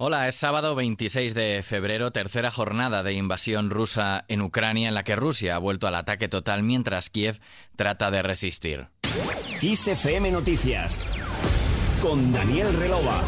Hola, 0.00 0.28
es 0.28 0.36
sábado 0.36 0.76
26 0.76 1.34
de 1.34 1.60
febrero, 1.64 2.12
tercera 2.12 2.52
jornada 2.52 3.02
de 3.02 3.14
invasión 3.14 3.68
rusa 3.68 4.24
en 4.28 4.42
Ucrania 4.42 4.86
en 4.86 4.94
la 4.94 5.02
que 5.02 5.16
Rusia 5.16 5.56
ha 5.56 5.58
vuelto 5.58 5.88
al 5.88 5.96
ataque 5.96 6.28
total 6.28 6.62
mientras 6.62 7.10
Kiev 7.10 7.40
trata 7.74 8.12
de 8.12 8.22
resistir. 8.22 8.86
FM 9.60 10.30
Noticias 10.30 11.00
con 12.00 12.32
Daniel 12.32 12.74
Relova. 12.74 13.24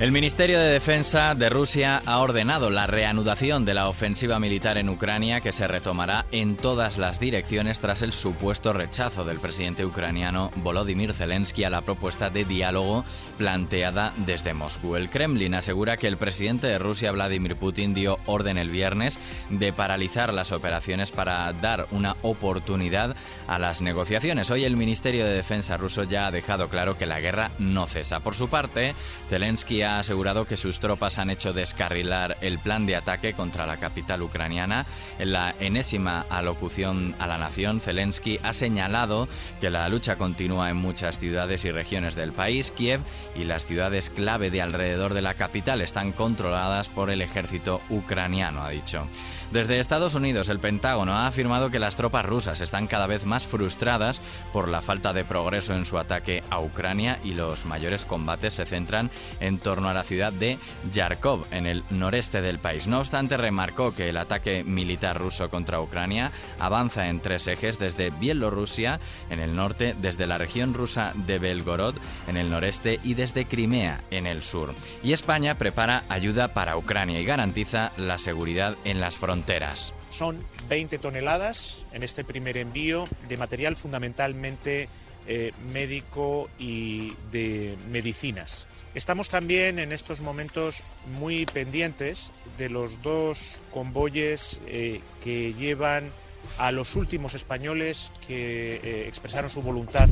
El 0.00 0.10
Ministerio 0.10 0.58
de 0.58 0.72
Defensa 0.72 1.36
de 1.36 1.48
Rusia 1.48 2.02
ha 2.04 2.18
ordenado 2.18 2.68
la 2.68 2.88
reanudación 2.88 3.64
de 3.64 3.74
la 3.74 3.88
ofensiva 3.88 4.40
militar 4.40 4.76
en 4.76 4.88
Ucrania 4.88 5.40
que 5.40 5.52
se 5.52 5.68
retomará 5.68 6.26
en 6.32 6.56
todas 6.56 6.98
las 6.98 7.20
direcciones 7.20 7.78
tras 7.78 8.02
el 8.02 8.12
supuesto 8.12 8.72
rechazo 8.72 9.24
del 9.24 9.38
presidente 9.38 9.86
ucraniano 9.86 10.50
Volodymyr 10.56 11.14
Zelensky 11.14 11.62
a 11.62 11.70
la 11.70 11.82
propuesta 11.82 12.28
de 12.28 12.44
diálogo 12.44 13.04
planteada 13.38 14.12
desde 14.16 14.52
Moscú. 14.52 14.96
El 14.96 15.10
Kremlin 15.10 15.54
asegura 15.54 15.96
que 15.96 16.08
el 16.08 16.18
presidente 16.18 16.66
de 16.66 16.80
Rusia 16.80 17.12
Vladimir 17.12 17.54
Putin 17.54 17.94
dio 17.94 18.18
orden 18.26 18.58
el 18.58 18.70
viernes 18.70 19.20
de 19.48 19.72
paralizar 19.72 20.34
las 20.34 20.50
operaciones 20.50 21.12
para 21.12 21.52
dar 21.52 21.86
una 21.92 22.16
oportunidad 22.22 23.14
a 23.46 23.60
las 23.60 23.80
negociaciones. 23.80 24.50
Hoy 24.50 24.64
el 24.64 24.76
Ministerio 24.76 25.24
de 25.24 25.34
Defensa 25.34 25.76
ruso 25.76 26.02
ya 26.02 26.26
ha 26.26 26.32
dejado 26.32 26.68
claro 26.68 26.98
que 26.98 27.06
la 27.06 27.20
guerra 27.20 27.52
no 27.60 27.86
cesa. 27.86 28.18
Por 28.20 28.34
su 28.34 28.48
parte, 28.48 28.96
Zelensky 29.30 29.83
ha 29.84 29.98
asegurado 29.98 30.46
que 30.46 30.56
sus 30.56 30.80
tropas 30.80 31.18
han 31.18 31.30
hecho 31.30 31.52
descarrilar 31.52 32.36
el 32.40 32.58
plan 32.58 32.86
de 32.86 32.96
ataque 32.96 33.34
contra 33.34 33.66
la 33.66 33.76
capital 33.76 34.22
ucraniana. 34.22 34.86
En 35.18 35.32
la 35.32 35.54
enésima 35.60 36.26
alocución 36.28 37.14
a 37.18 37.26
la 37.26 37.38
nación, 37.38 37.80
Zelensky 37.80 38.38
ha 38.42 38.52
señalado 38.52 39.28
que 39.60 39.70
la 39.70 39.88
lucha 39.88 40.16
continúa 40.16 40.70
en 40.70 40.76
muchas 40.76 41.18
ciudades 41.18 41.64
y 41.64 41.72
regiones 41.72 42.14
del 42.14 42.32
país. 42.32 42.70
Kiev 42.70 43.00
y 43.34 43.44
las 43.44 43.64
ciudades 43.64 44.10
clave 44.10 44.50
de 44.50 44.62
alrededor 44.62 45.14
de 45.14 45.22
la 45.22 45.34
capital 45.34 45.80
están 45.80 46.12
controladas 46.12 46.88
por 46.88 47.10
el 47.10 47.22
ejército 47.22 47.80
ucraniano, 47.90 48.62
ha 48.62 48.70
dicho. 48.70 49.06
Desde 49.52 49.78
Estados 49.78 50.14
Unidos, 50.14 50.48
el 50.48 50.58
Pentágono 50.58 51.12
ha 51.12 51.26
afirmado 51.26 51.70
que 51.70 51.78
las 51.78 51.94
tropas 51.94 52.26
rusas 52.26 52.60
están 52.60 52.88
cada 52.88 53.06
vez 53.06 53.24
más 53.24 53.46
frustradas 53.46 54.20
por 54.52 54.68
la 54.68 54.82
falta 54.82 55.12
de 55.12 55.24
progreso 55.24 55.74
en 55.74 55.84
su 55.84 55.98
ataque 55.98 56.42
a 56.50 56.60
Ucrania 56.60 57.20
y 57.22 57.34
los 57.34 57.64
mayores 57.64 58.04
combates 58.04 58.54
se 58.54 58.64
centran 58.64 59.10
en 59.40 59.58
torno 59.58 59.73
a 59.82 59.94
la 59.94 60.04
ciudad 60.04 60.32
de 60.32 60.58
Yarkov, 60.92 61.46
en 61.50 61.66
el 61.66 61.84
noreste 61.90 62.40
del 62.40 62.58
país. 62.58 62.86
No 62.86 63.00
obstante, 63.00 63.36
remarcó 63.36 63.94
que 63.94 64.08
el 64.08 64.16
ataque 64.16 64.64
militar 64.64 65.18
ruso 65.18 65.50
contra 65.50 65.80
Ucrania 65.80 66.32
avanza 66.58 67.08
en 67.08 67.20
tres 67.20 67.46
ejes 67.48 67.78
desde 67.78 68.10
Bielorrusia, 68.10 69.00
en 69.30 69.40
el 69.40 69.56
norte, 69.56 69.94
desde 70.00 70.26
la 70.26 70.38
región 70.38 70.74
rusa 70.74 71.12
de 71.14 71.38
Belgorod, 71.38 71.96
en 72.28 72.36
el 72.36 72.50
noreste, 72.50 73.00
y 73.02 73.14
desde 73.14 73.46
Crimea, 73.46 74.02
en 74.10 74.26
el 74.26 74.42
sur. 74.42 74.74
Y 75.02 75.12
España 75.12 75.58
prepara 75.58 76.04
ayuda 76.08 76.54
para 76.54 76.76
Ucrania 76.76 77.20
y 77.20 77.24
garantiza 77.24 77.92
la 77.96 78.18
seguridad 78.18 78.76
en 78.84 79.00
las 79.00 79.16
fronteras 79.16 79.92
son 80.10 80.38
20 80.68 80.98
toneladas 80.98 81.82
en 81.92 82.04
este 82.04 82.22
primer 82.22 82.56
envío 82.56 83.04
de 83.28 83.36
material 83.36 83.74
fundamentalmente 83.74 84.88
eh, 85.26 85.52
médico 85.72 86.48
y 86.58 87.14
de 87.32 87.76
medicinas. 87.90 88.66
Estamos 88.94 89.28
también 89.28 89.80
en 89.80 89.90
estos 89.90 90.20
momentos 90.20 90.82
muy 91.18 91.46
pendientes 91.46 92.30
de 92.56 92.68
los 92.68 93.02
dos 93.02 93.58
convoyes 93.72 94.60
eh, 94.68 95.00
que 95.22 95.52
llevan 95.54 96.10
a 96.58 96.70
los 96.70 96.94
últimos 96.94 97.34
españoles 97.34 98.12
que 98.26 98.76
eh, 98.76 99.08
expresaron 99.08 99.50
su 99.50 99.62
voluntad 99.62 100.08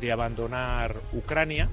de 0.00 0.10
abandonar 0.10 1.00
Ucrania 1.12 1.68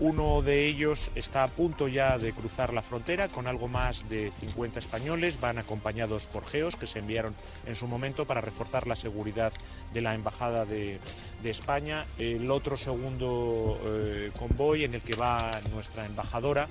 uno 0.00 0.40
de 0.40 0.66
ellos 0.66 1.10
está 1.14 1.44
a 1.44 1.48
punto 1.48 1.86
ya 1.86 2.16
de 2.16 2.32
cruzar 2.32 2.72
la 2.72 2.80
frontera 2.80 3.28
con 3.28 3.46
algo 3.46 3.68
más 3.68 4.08
de 4.08 4.32
50 4.40 4.78
españoles. 4.78 5.38
Van 5.40 5.58
acompañados 5.58 6.26
por 6.26 6.46
geos 6.46 6.76
que 6.76 6.86
se 6.86 7.00
enviaron 7.00 7.34
en 7.66 7.74
su 7.74 7.86
momento 7.86 8.24
para 8.24 8.40
reforzar 8.40 8.86
la 8.86 8.96
seguridad 8.96 9.52
de 9.92 10.00
la 10.00 10.14
Embajada 10.14 10.64
de, 10.64 10.98
España. 11.44 12.06
El 12.16 12.50
otro 12.50 12.78
segundo 12.78 13.78
eh, 13.84 14.30
convoy 14.38 14.84
en 14.84 14.94
el 14.94 15.02
que 15.02 15.16
va 15.16 15.60
nuestra 15.72 16.06
embajadora 16.06 16.66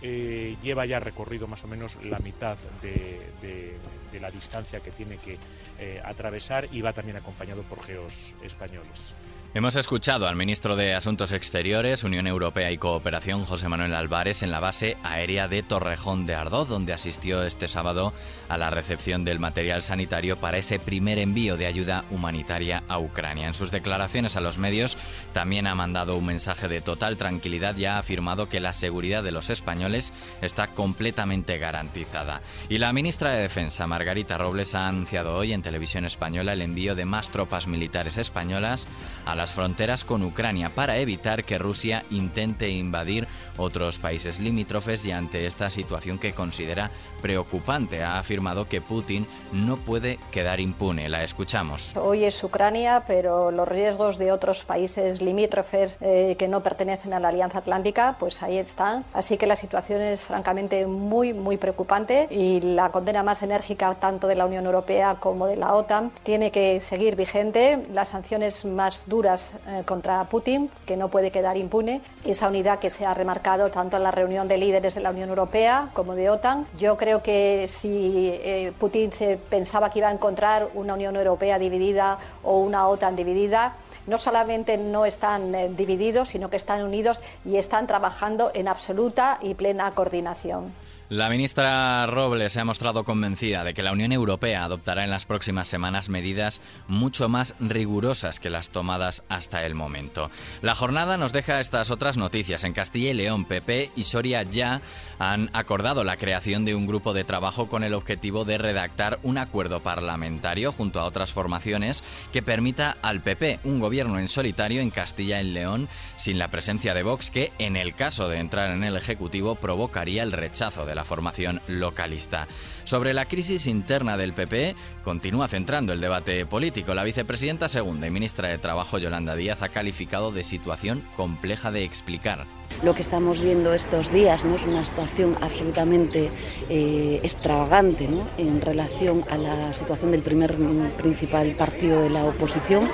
eh, 0.00 0.56
lleva 0.60 0.84
ya 0.84 0.98
recorrido 0.98 1.46
más 1.46 1.62
o 1.62 1.68
menos 1.68 2.04
la 2.04 2.18
mitad 2.18 2.58
de, 2.82 3.76
la 4.20 4.30
distancia 4.32 4.80
que 4.80 4.90
tiene 4.90 5.18
que 5.18 5.38
eh, 5.78 6.02
atravesar 6.04 6.68
y 6.72 6.80
va 6.80 6.92
también 6.92 7.16
acompañado 7.16 7.62
por 7.62 7.80
geos 7.82 8.34
españoles. 8.42 9.14
Hemos 9.54 9.76
escuchado 9.76 10.26
al 10.28 10.34
ministro 10.34 10.76
de 10.76 10.94
Asuntos 10.94 11.30
Exteriores, 11.32 12.04
Unión 12.04 12.26
Europea 12.26 12.70
y 12.70 12.78
Cooperación, 12.78 13.42
José 13.42 13.68
Manuel 13.68 13.94
Álvarez, 13.94 14.42
en 14.42 14.50
la 14.50 14.60
base 14.60 14.96
aérea 15.02 15.46
de 15.46 15.62
Torrejón 15.62 16.24
de 16.24 16.34
Ardoz, 16.34 16.70
donde 16.70 16.94
asistió 16.94 17.42
este 17.42 17.68
sábado 17.68 18.14
a 18.48 18.56
la 18.56 18.70
recepción 18.70 19.26
del 19.26 19.40
material 19.40 19.82
sanitario 19.82 20.38
para 20.38 20.56
ese 20.56 20.78
primer 20.78 21.18
envío 21.18 21.58
de 21.58 21.66
ayuda 21.66 22.06
humanitaria 22.10 22.82
a 22.88 22.98
Ucrania. 22.98 23.46
En 23.46 23.52
sus 23.52 23.70
declaraciones 23.70 24.36
a 24.36 24.40
los 24.40 24.56
medios 24.56 24.96
también 25.34 25.66
ha 25.66 25.74
mandado 25.74 26.16
un 26.16 26.24
mensaje 26.24 26.66
de 26.66 26.80
total 26.80 27.18
tranquilidad 27.18 27.76
y 27.76 27.84
ha 27.84 27.98
afirmado 27.98 28.48
que 28.48 28.58
la 28.58 28.72
seguridad 28.72 29.22
de 29.22 29.32
los 29.32 29.50
españoles 29.50 30.14
está 30.40 30.68
completamente 30.68 31.58
garantizada. 31.58 32.40
Y 32.70 32.78
la 32.78 32.94
ministra 32.94 33.32
de 33.32 33.42
Defensa, 33.42 33.86
Margarita 33.86 34.38
Robles, 34.38 34.74
ha 34.74 34.88
anunciado 34.88 35.36
hoy 35.36 35.52
en 35.52 35.60
televisión 35.60 36.06
española 36.06 36.54
el 36.54 36.62
envío 36.62 36.94
de 36.94 37.04
más 37.04 37.28
tropas 37.28 37.66
militares 37.66 38.16
españolas 38.16 38.86
a 39.26 39.34
la 39.34 39.41
las 39.42 39.54
fronteras 39.54 40.04
con 40.04 40.22
Ucrania 40.22 40.70
para 40.72 40.98
evitar 40.98 41.42
que 41.42 41.58
Rusia 41.58 42.04
intente 42.12 42.68
invadir 42.68 43.26
otros 43.56 43.98
países 43.98 44.38
limítrofes 44.38 45.04
y 45.04 45.10
ante 45.10 45.48
esta 45.48 45.68
situación 45.68 46.20
que 46.20 46.32
considera 46.32 46.92
preocupante 47.20 48.04
ha 48.04 48.20
afirmado 48.20 48.68
que 48.68 48.80
Putin 48.80 49.26
no 49.50 49.78
puede 49.78 50.20
quedar 50.30 50.60
impune. 50.60 51.08
La 51.08 51.24
escuchamos. 51.24 51.96
Hoy 51.96 52.24
es 52.24 52.44
Ucrania, 52.44 53.02
pero 53.04 53.50
los 53.50 53.66
riesgos 53.66 54.16
de 54.16 54.30
otros 54.30 54.62
países 54.62 55.20
limítrofes 55.20 55.98
eh, 56.00 56.36
que 56.38 56.46
no 56.46 56.62
pertenecen 56.62 57.12
a 57.12 57.18
la 57.18 57.30
Alianza 57.30 57.58
Atlántica, 57.58 58.14
pues 58.20 58.44
ahí 58.44 58.58
están. 58.58 59.04
Así 59.12 59.38
que 59.38 59.48
la 59.48 59.56
situación 59.56 60.02
es 60.02 60.20
francamente 60.20 60.86
muy, 60.86 61.34
muy 61.34 61.56
preocupante 61.56 62.28
y 62.30 62.60
la 62.60 62.92
condena 62.92 63.24
más 63.24 63.42
enérgica 63.42 63.92
tanto 63.96 64.28
de 64.28 64.36
la 64.36 64.46
Unión 64.46 64.66
Europea 64.66 65.16
como 65.18 65.48
de 65.48 65.56
la 65.56 65.74
OTAN 65.74 66.12
tiene 66.22 66.52
que 66.52 66.78
seguir 66.78 67.16
vigente. 67.16 67.82
Las 67.92 68.10
sanciones 68.10 68.64
más 68.64 69.04
duras 69.08 69.31
eh, 69.66 69.82
contra 69.84 70.24
Putin, 70.24 70.70
que 70.86 70.96
no 70.96 71.08
puede 71.08 71.30
quedar 71.30 71.56
impune. 71.56 72.00
Esa 72.24 72.48
unidad 72.48 72.78
que 72.78 72.90
se 72.90 73.06
ha 73.06 73.14
remarcado 73.14 73.70
tanto 73.70 73.96
en 73.96 74.02
la 74.02 74.10
reunión 74.10 74.48
de 74.48 74.58
líderes 74.58 74.94
de 74.94 75.00
la 75.00 75.10
Unión 75.10 75.28
Europea 75.28 75.88
como 75.92 76.14
de 76.14 76.30
OTAN. 76.30 76.66
Yo 76.78 76.96
creo 76.96 77.22
que 77.22 77.66
si 77.68 78.28
eh, 78.32 78.72
Putin 78.78 79.12
se 79.12 79.36
pensaba 79.36 79.90
que 79.90 80.00
iba 80.00 80.08
a 80.08 80.12
encontrar 80.12 80.68
una 80.74 80.94
Unión 80.94 81.16
Europea 81.16 81.58
dividida 81.58 82.18
o 82.42 82.58
una 82.58 82.88
OTAN 82.88 83.16
dividida, 83.16 83.74
no 84.06 84.18
solamente 84.18 84.76
no 84.78 85.06
están 85.06 85.54
eh, 85.54 85.68
divididos, 85.68 86.28
sino 86.30 86.50
que 86.50 86.56
están 86.56 86.82
unidos 86.82 87.20
y 87.44 87.56
están 87.56 87.86
trabajando 87.86 88.50
en 88.54 88.68
absoluta 88.68 89.38
y 89.40 89.54
plena 89.54 89.90
coordinación. 89.92 90.72
La 91.12 91.28
ministra 91.28 92.06
Robles 92.06 92.54
se 92.54 92.60
ha 92.60 92.64
mostrado 92.64 93.04
convencida 93.04 93.64
de 93.64 93.74
que 93.74 93.82
la 93.82 93.92
Unión 93.92 94.12
Europea 94.12 94.64
adoptará 94.64 95.04
en 95.04 95.10
las 95.10 95.26
próximas 95.26 95.68
semanas 95.68 96.08
medidas 96.08 96.62
mucho 96.88 97.28
más 97.28 97.54
rigurosas 97.60 98.40
que 98.40 98.48
las 98.48 98.70
tomadas 98.70 99.22
hasta 99.28 99.66
el 99.66 99.74
momento. 99.74 100.30
La 100.62 100.74
jornada 100.74 101.18
nos 101.18 101.34
deja 101.34 101.60
estas 101.60 101.90
otras 101.90 102.16
noticias. 102.16 102.64
En 102.64 102.72
Castilla 102.72 103.10
y 103.10 103.12
León, 103.14 103.44
PP 103.44 103.90
y 103.94 104.04
Soria 104.04 104.42
ya 104.44 104.80
han 105.18 105.50
acordado 105.52 106.02
la 106.02 106.16
creación 106.16 106.64
de 106.64 106.74
un 106.74 106.86
grupo 106.86 107.12
de 107.12 107.24
trabajo 107.24 107.68
con 107.68 107.84
el 107.84 107.92
objetivo 107.92 108.46
de 108.46 108.56
redactar 108.56 109.18
un 109.22 109.36
acuerdo 109.36 109.80
parlamentario 109.80 110.72
junto 110.72 110.98
a 110.98 111.04
otras 111.04 111.34
formaciones 111.34 112.02
que 112.32 112.40
permita 112.40 112.96
al 113.02 113.20
PP 113.20 113.60
un 113.64 113.80
gobierno 113.80 114.18
en 114.18 114.28
solitario 114.28 114.80
en 114.80 114.90
Castilla 114.90 115.42
y 115.42 115.50
León 115.50 115.90
sin 116.16 116.38
la 116.38 116.48
presencia 116.48 116.94
de 116.94 117.02
Vox 117.02 117.30
que, 117.30 117.52
en 117.58 117.76
el 117.76 117.94
caso 117.94 118.30
de 118.30 118.38
entrar 118.38 118.70
en 118.70 118.82
el 118.82 118.96
Ejecutivo, 118.96 119.56
provocaría 119.56 120.22
el 120.22 120.32
rechazo 120.32 120.86
de 120.86 120.94
la 120.94 121.01
formación 121.04 121.60
localista. 121.66 122.46
Sobre 122.84 123.14
la 123.14 123.26
crisis 123.26 123.66
interna 123.66 124.16
del 124.16 124.32
PP, 124.32 124.74
continúa 125.04 125.48
centrando 125.48 125.92
el 125.92 126.00
debate 126.00 126.46
político. 126.46 126.94
La 126.94 127.04
vicepresidenta 127.04 127.68
segunda 127.68 128.06
y 128.06 128.10
ministra 128.10 128.48
de 128.48 128.58
Trabajo, 128.58 128.98
Yolanda 128.98 129.36
Díaz, 129.36 129.62
ha 129.62 129.68
calificado 129.68 130.32
de 130.32 130.44
situación 130.44 131.02
compleja 131.16 131.70
de 131.70 131.84
explicar. 131.84 132.46
Lo 132.82 132.94
que 132.94 133.02
estamos 133.02 133.40
viendo 133.40 133.72
estos 133.74 134.12
días 134.12 134.44
no 134.44 134.56
es 134.56 134.66
una 134.66 134.84
situación 134.84 135.36
absolutamente 135.40 136.30
eh, 136.68 137.20
extravagante 137.22 138.08
en 138.38 138.60
relación 138.60 139.24
a 139.30 139.38
la 139.38 139.72
situación 139.72 140.10
del 140.10 140.22
primer 140.22 140.56
principal 140.96 141.54
partido 141.54 142.02
de 142.02 142.10
la 142.10 142.24
oposición 142.24 142.90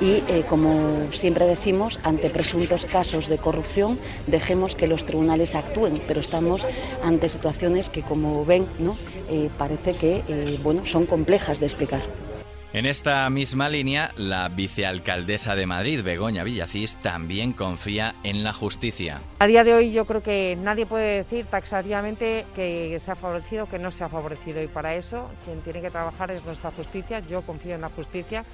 y, 0.00 0.22
eh, 0.28 0.44
como 0.48 1.12
siempre 1.12 1.46
decimos, 1.46 2.00
ante 2.02 2.30
presuntos 2.30 2.84
casos 2.84 3.28
de 3.28 3.38
corrupción, 3.38 3.98
dejemos 4.26 4.74
que 4.74 4.86
los 4.86 5.04
tribunales 5.04 5.54
actúen, 5.54 6.00
pero 6.06 6.20
estamos 6.20 6.66
ante 7.02 7.28
situaciones 7.28 7.90
que, 7.90 8.02
como 8.02 8.44
ven, 8.44 8.66
¿no? 8.78 8.96
Eh, 9.30 9.50
parece 9.56 9.96
que 9.96 10.58
bueno, 10.62 10.86
son 10.86 11.06
complejas 11.06 11.60
de 11.60 11.66
explicar. 11.66 12.27
En 12.74 12.84
esta 12.84 13.30
misma 13.30 13.70
línea, 13.70 14.12
la 14.18 14.50
vicealcaldesa 14.50 15.56
de 15.56 15.64
Madrid, 15.64 16.02
Begoña 16.04 16.44
Villacís, 16.44 16.96
también 16.96 17.52
confía 17.52 18.14
en 18.24 18.44
la 18.44 18.52
justicia. 18.52 19.22
A 19.38 19.46
día 19.46 19.64
de 19.64 19.72
hoy 19.72 19.90
yo 19.90 20.04
creo 20.04 20.22
que 20.22 20.54
nadie 20.60 20.84
puede 20.84 21.16
decir 21.16 21.46
taxativamente 21.46 22.44
que 22.54 22.98
se 23.00 23.10
ha 23.10 23.16
favorecido 23.16 23.64
o 23.64 23.68
que 23.70 23.78
no 23.78 23.90
se 23.90 24.04
ha 24.04 24.10
favorecido 24.10 24.62
y 24.62 24.66
para 24.66 24.94
eso 24.96 25.30
quien 25.46 25.62
tiene 25.62 25.80
que 25.80 25.90
trabajar 25.90 26.30
es 26.30 26.44
nuestra 26.44 26.70
justicia. 26.70 27.20
Yo 27.20 27.40
confío 27.40 27.74
en 27.74 27.80
la 27.80 27.88
justicia 27.88 28.44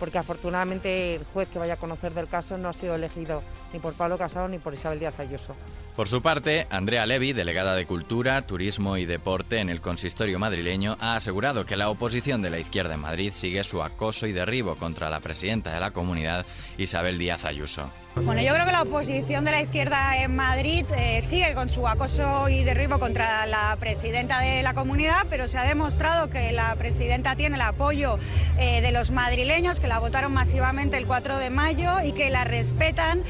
porque 0.00 0.18
afortunadamente 0.18 1.14
el 1.14 1.24
juez 1.24 1.48
que 1.48 1.60
vaya 1.60 1.74
a 1.74 1.76
conocer 1.76 2.12
del 2.12 2.26
caso 2.26 2.58
no 2.58 2.70
ha 2.70 2.72
sido 2.72 2.96
elegido 2.96 3.42
ni 3.72 3.78
por 3.78 3.92
Pablo 3.92 4.18
Casado 4.18 4.48
ni 4.48 4.58
por 4.58 4.74
Isabel 4.74 4.98
Díaz 4.98 5.20
Ayuso. 5.20 5.54
Por 5.94 6.08
su 6.08 6.22
parte, 6.22 6.66
Andrea 6.70 7.06
Levy, 7.06 7.34
delegada 7.34 7.76
de 7.76 7.86
Cultura, 7.86 8.42
Turismo 8.46 8.96
y 8.96 9.04
Deporte 9.04 9.60
en 9.60 9.68
el 9.68 9.80
consistorio 9.80 10.38
madrileño, 10.38 10.96
ha 11.00 11.14
asegurado 11.14 11.66
que 11.66 11.76
la 11.76 11.90
oposición 11.90 12.40
de 12.42 12.50
la 12.50 12.58
izquierda 12.58 12.94
en 12.94 13.00
Madrid 13.00 13.32
sigue 13.32 13.62
su 13.62 13.82
acoso 13.82 14.26
y 14.26 14.32
derribo 14.32 14.76
contra 14.76 15.10
la 15.10 15.20
presidenta 15.20 15.72
de 15.72 15.80
la 15.80 15.90
comunidad, 15.92 16.46
Isabel 16.78 17.18
Díaz 17.18 17.44
Ayuso. 17.44 17.90
Bueno, 18.16 18.42
yo 18.42 18.52
creo 18.52 18.66
que 18.66 18.72
la 18.72 18.82
oposición 18.82 19.44
de 19.44 19.52
la 19.52 19.62
izquierda 19.62 20.20
en 20.20 20.34
Madrid 20.34 20.84
eh, 20.96 21.22
sigue 21.22 21.54
con 21.54 21.70
su 21.70 21.86
acoso 21.86 22.48
y 22.48 22.64
derribo 22.64 22.98
contra 22.98 23.46
la 23.46 23.76
presidenta 23.78 24.40
de 24.40 24.64
la 24.64 24.74
comunidad, 24.74 25.26
pero 25.30 25.46
se 25.46 25.58
ha 25.58 25.62
demostrado 25.62 26.28
que 26.28 26.50
la 26.50 26.74
presidenta 26.74 27.36
tiene 27.36 27.54
el 27.54 27.62
apoyo 27.62 28.18
eh, 28.58 28.80
de 28.80 28.90
los 28.90 29.12
madrileños 29.12 29.78
que 29.78 29.86
la 29.90 29.98
votaron 29.98 30.32
masivamente 30.32 30.96
el 30.96 31.04
4 31.04 31.38
de 31.38 31.50
mayo 31.50 32.00
y 32.04 32.12
que 32.12 32.30
la 32.30 32.44
respetan. 32.44 33.24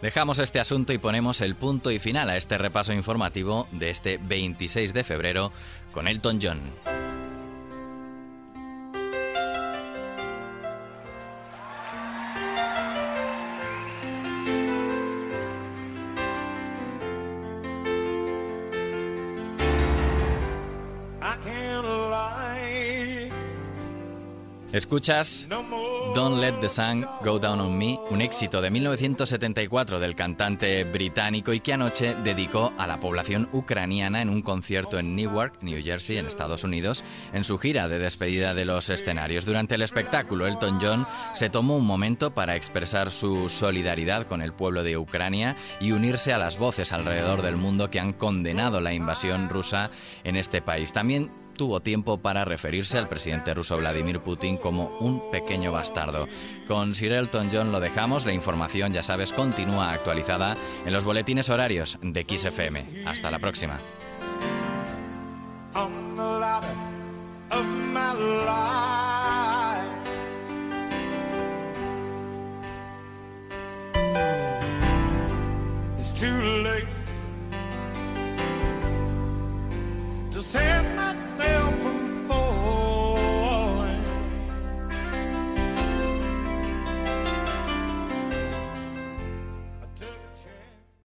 Dejamos 0.00 0.38
este 0.38 0.60
asunto 0.60 0.92
y 0.92 0.98
ponemos 0.98 1.40
el 1.40 1.56
punto 1.56 1.90
y 1.90 1.98
final 1.98 2.30
a 2.30 2.36
este 2.36 2.58
repaso 2.58 2.92
informativo 2.92 3.66
de 3.72 3.90
este 3.90 4.18
26 4.18 4.94
de 4.94 5.02
febrero 5.02 5.50
con 5.90 6.06
Elton 6.06 6.38
John. 6.40 7.03
Escuchas 24.74 25.46
Don't 26.16 26.40
Let 26.40 26.54
the 26.60 26.68
Sun 26.68 27.06
Go 27.22 27.38
Down 27.38 27.60
on 27.60 27.78
Me, 27.78 27.96
un 28.10 28.20
éxito 28.20 28.60
de 28.60 28.72
1974 28.72 30.00
del 30.00 30.16
cantante 30.16 30.82
británico 30.82 31.52
y 31.52 31.60
que 31.60 31.74
anoche 31.74 32.16
dedicó 32.24 32.72
a 32.76 32.88
la 32.88 32.98
población 32.98 33.48
ucraniana 33.52 34.20
en 34.20 34.30
un 34.30 34.42
concierto 34.42 34.98
en 34.98 35.14
Newark, 35.14 35.62
New 35.62 35.80
Jersey, 35.80 36.18
en 36.18 36.26
Estados 36.26 36.64
Unidos, 36.64 37.04
en 37.32 37.44
su 37.44 37.56
gira 37.56 37.86
de 37.86 38.00
despedida 38.00 38.52
de 38.52 38.64
los 38.64 38.90
escenarios. 38.90 39.44
Durante 39.44 39.76
el 39.76 39.82
espectáculo, 39.82 40.44
Elton 40.48 40.80
John 40.82 41.06
se 41.34 41.50
tomó 41.50 41.76
un 41.76 41.86
momento 41.86 42.34
para 42.34 42.56
expresar 42.56 43.12
su 43.12 43.48
solidaridad 43.48 44.26
con 44.26 44.42
el 44.42 44.52
pueblo 44.52 44.82
de 44.82 44.98
Ucrania 44.98 45.54
y 45.80 45.92
unirse 45.92 46.32
a 46.32 46.38
las 46.38 46.58
voces 46.58 46.92
alrededor 46.92 47.42
del 47.42 47.56
mundo 47.56 47.90
que 47.90 48.00
han 48.00 48.12
condenado 48.12 48.80
la 48.80 48.92
invasión 48.92 49.48
rusa 49.48 49.92
en 50.24 50.34
este 50.34 50.62
país. 50.62 50.92
También 50.92 51.43
tuvo 51.54 51.80
tiempo 51.80 52.18
para 52.18 52.44
referirse 52.44 52.98
al 52.98 53.08
presidente 53.08 53.54
ruso 53.54 53.78
Vladimir 53.78 54.20
Putin 54.20 54.58
como 54.58 54.96
un 54.98 55.30
pequeño 55.30 55.72
bastardo. 55.72 56.28
Con 56.66 56.94
Sir 56.94 57.12
Elton 57.12 57.50
John 57.52 57.72
lo 57.72 57.80
dejamos, 57.80 58.26
la 58.26 58.32
información 58.32 58.92
ya 58.92 59.02
sabes 59.02 59.32
continúa 59.32 59.92
actualizada 59.92 60.56
en 60.84 60.92
los 60.92 61.04
boletines 61.04 61.48
horarios 61.48 61.98
de 62.02 62.24
XFM. 62.24 63.04
Hasta 63.06 63.30
la 63.30 63.38
próxima. 63.38 63.78